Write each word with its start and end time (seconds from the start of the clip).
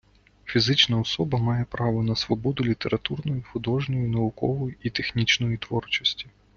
Фізична 0.45 0.99
особа 0.99 1.37
має 1.39 1.65
право 1.65 2.03
на 2.03 2.15
свободу 2.15 2.63
літературної, 2.63 3.41
художньої, 3.41 4.07
наукової 4.07 4.77
і 4.83 4.89
технічної 4.89 5.57
творчості. 5.57 6.27